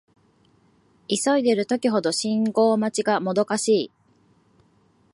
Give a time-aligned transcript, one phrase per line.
[1.07, 3.91] 急いでいる時ほど信号待ちがもどかしい